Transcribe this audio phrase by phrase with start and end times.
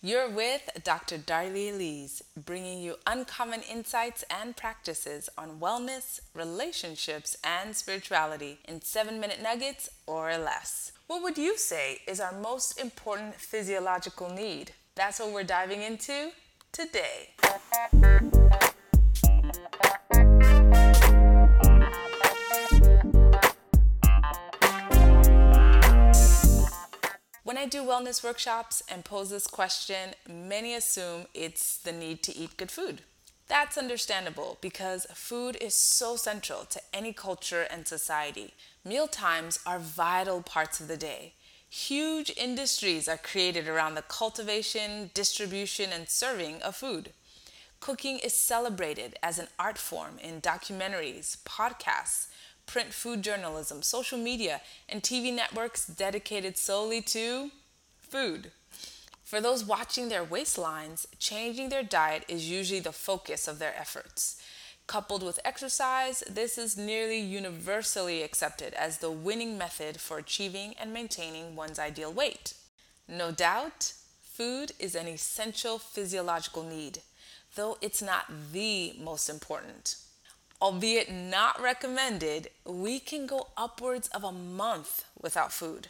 [0.00, 1.18] You're with Dr.
[1.18, 9.18] Darlie Elise, bringing you uncommon insights and practices on wellness, relationships, and spirituality in seven
[9.18, 10.92] minute nuggets or less.
[11.08, 14.70] What would you say is our most important physiological need?
[14.94, 16.30] That's what we're diving into
[16.70, 17.34] today.
[27.58, 32.36] When I do wellness workshops and pose this question, many assume it's the need to
[32.36, 33.00] eat good food.
[33.48, 38.54] That's understandable because food is so central to any culture and society.
[38.84, 41.32] Meal times are vital parts of the day.
[41.68, 47.12] Huge industries are created around the cultivation, distribution, and serving of food.
[47.80, 52.28] Cooking is celebrated as an art form in documentaries, podcasts,
[52.68, 57.50] print food journalism, social media, and TV networks dedicated solely to
[57.98, 58.52] food.
[59.24, 64.40] For those watching their waistlines, changing their diet is usually the focus of their efforts.
[64.86, 70.94] Coupled with exercise, this is nearly universally accepted as the winning method for achieving and
[70.94, 72.54] maintaining one's ideal weight.
[73.06, 77.00] No doubt, food is an essential physiological need,
[77.54, 79.96] though it's not the most important
[80.60, 85.88] albeit not recommended, we can go upwards of a month without food,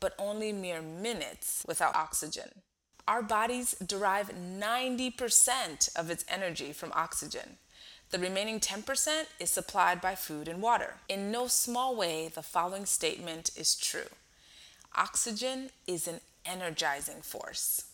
[0.00, 2.62] but only mere minutes without oxygen.
[3.08, 7.58] Our bodies derive 90% of its energy from oxygen.
[8.10, 10.94] The remaining 10% is supplied by food and water.
[11.08, 14.08] In no small way, the following statement is true
[14.94, 17.84] Oxygen is an energizing force.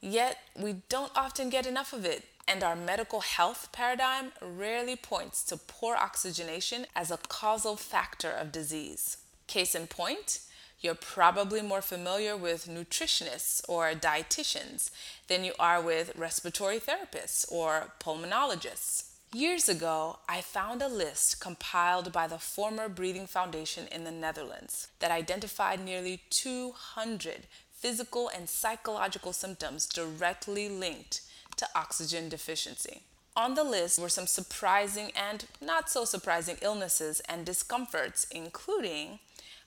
[0.00, 5.42] Yet, we don't often get enough of it and our medical health paradigm rarely points
[5.44, 9.16] to poor oxygenation as a causal factor of disease.
[9.46, 10.40] Case in point,
[10.80, 14.90] you're probably more familiar with nutritionists or dietitians
[15.28, 19.10] than you are with respiratory therapists or pulmonologists.
[19.32, 24.88] Years ago, I found a list compiled by the former Breathing Foundation in the Netherlands
[25.00, 31.22] that identified nearly 200 physical and psychological symptoms directly linked
[31.56, 33.02] to oxygen deficiency.
[33.36, 39.18] On the list were some surprising and not so surprising illnesses and discomforts, including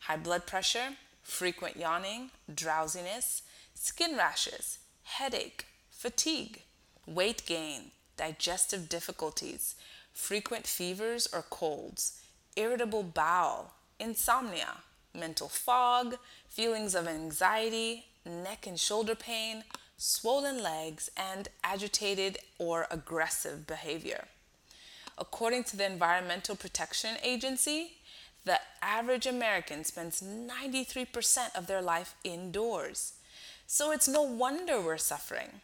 [0.00, 3.42] high blood pressure, frequent yawning, drowsiness,
[3.74, 6.62] skin rashes, headache, fatigue,
[7.06, 9.74] weight gain, digestive difficulties,
[10.12, 12.20] frequent fevers or colds,
[12.54, 14.78] irritable bowel, insomnia,
[15.14, 16.16] mental fog,
[16.48, 19.64] feelings of anxiety, neck and shoulder pain,
[19.96, 24.26] swollen legs, and agitated or aggressive behavior.
[25.18, 27.92] According to the Environmental Protection Agency,
[28.44, 33.14] the average American spends 93% of their life indoors.
[33.66, 35.60] So it's no wonder we're suffering.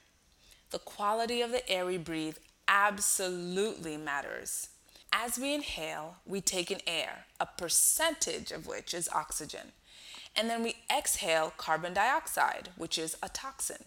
[0.71, 4.69] The quality of the air we breathe absolutely matters.
[5.13, 9.73] As we inhale, we take in air, a percentage of which is oxygen.
[10.35, 13.85] And then we exhale carbon dioxide, which is a toxin.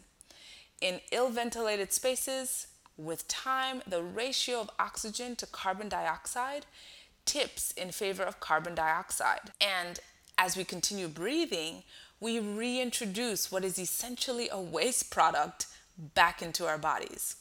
[0.81, 6.65] In ill ventilated spaces, with time, the ratio of oxygen to carbon dioxide
[7.25, 9.51] tips in favor of carbon dioxide.
[9.59, 9.99] And
[10.37, 11.83] as we continue breathing,
[12.19, 17.35] we reintroduce what is essentially a waste product back into our bodies.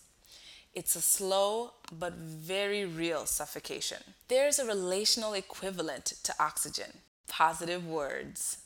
[0.74, 4.02] It's a slow but very real suffocation.
[4.28, 8.58] There's a relational equivalent to oxygen positive words.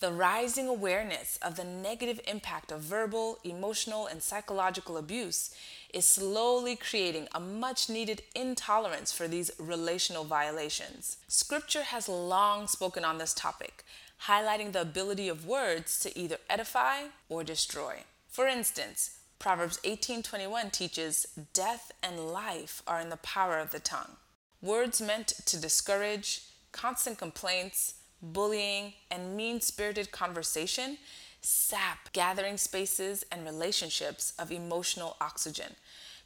[0.00, 5.52] The rising awareness of the negative impact of verbal, emotional, and psychological abuse
[5.92, 11.16] is slowly creating a much needed intolerance for these relational violations.
[11.26, 13.84] Scripture has long spoken on this topic,
[14.26, 18.04] highlighting the ability of words to either edify or destroy.
[18.28, 24.16] For instance, Proverbs 18:21 teaches death and life are in the power of the tongue.
[24.62, 30.98] Words meant to discourage, constant complaints, bullying, and mean spirited conversation
[31.40, 35.74] sap gathering spaces and relationships of emotional oxygen,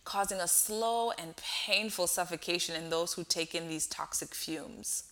[0.05, 5.05] causing a slow and painful suffocation in those who take in these toxic fumes.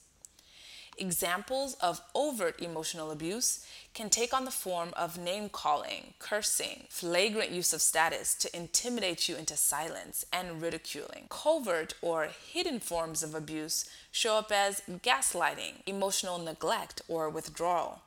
[0.99, 3.65] Examples of overt emotional abuse
[3.95, 9.29] can take on the form of name calling, cursing, flagrant use of status to intimidate
[9.29, 11.27] you into silence, and ridiculing.
[11.31, 18.03] Covert or hidden forms of abuse show up as gaslighting, emotional neglect or withdrawal,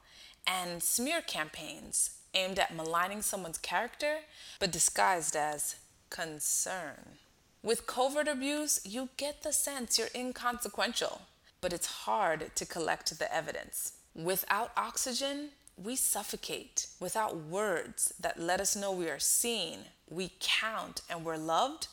[0.45, 4.19] and smear campaigns aimed at maligning someone's character
[4.59, 5.75] but disguised as
[6.09, 7.17] concern.
[7.63, 11.21] With covert abuse, you get the sense you're inconsequential
[11.63, 13.93] but it's hard to collect the evidence.
[14.13, 16.87] Without oxygen, we suffocate.
[16.99, 19.79] Without words that let us know we are seen,
[20.09, 21.87] we count, and we're loved,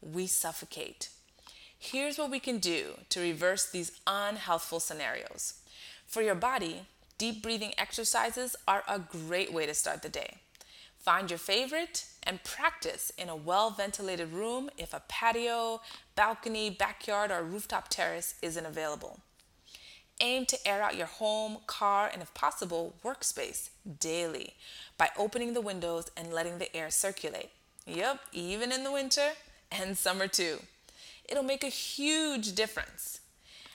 [0.00, 1.10] we suffocate.
[1.78, 5.60] Here's what we can do to reverse these unhealthful scenarios.
[6.06, 6.86] For your body,
[7.18, 10.38] deep breathing exercises are a great way to start the day.
[11.00, 15.80] Find your favorite and practice in a well ventilated room if a patio,
[16.14, 19.20] balcony, backyard, or rooftop terrace isn't available.
[20.20, 24.54] Aim to air out your home, car, and if possible, workspace daily
[24.98, 27.48] by opening the windows and letting the air circulate.
[27.86, 29.30] Yep, even in the winter
[29.72, 30.58] and summer too.
[31.26, 33.20] It'll make a huge difference.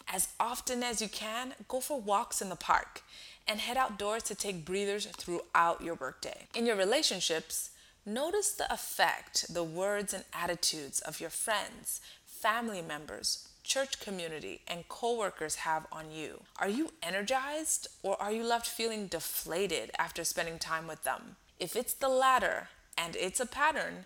[0.07, 3.02] As often as you can, go for walks in the park
[3.48, 6.48] and head outdoors to take breathers throughout your workday.
[6.56, 7.72] In your relationships,
[8.06, 14.88] notice the effect the words and attitudes of your friends, family members, church community, and
[14.88, 16.42] coworkers have on you.
[16.60, 21.36] Are you energized or are you left feeling deflated after spending time with them?
[21.60, 24.06] If it's the latter and it's a pattern,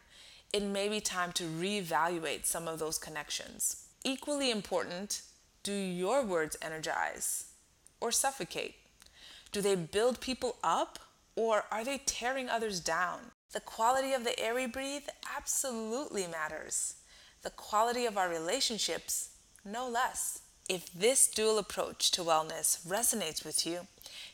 [0.54, 3.86] it may be time to reevaluate some of those connections.
[4.04, 5.22] Equally important,
[5.64, 7.46] do your words energize
[8.00, 8.76] or suffocate?
[9.52, 11.00] Do they build people up
[11.36, 13.32] or are they tearing others down?
[13.52, 16.96] The quality of the air we breathe absolutely matters.
[17.42, 19.30] The quality of our relationships,
[19.66, 20.42] no less.
[20.68, 23.88] If this dual approach to wellness resonates with you,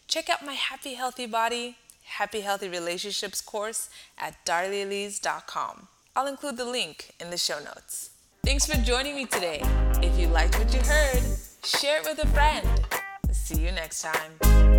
[0.08, 5.88] check out my Happy Healthy Body, Happy Healthy Relationships course at darlielise.com.
[6.16, 8.12] I'll include the link in the show notes.
[8.46, 9.60] Thanks for joining me today.
[10.04, 11.24] If you liked what you heard,
[11.64, 12.68] share it with a friend.
[13.32, 14.75] See you next time.